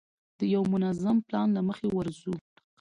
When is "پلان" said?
1.27-1.47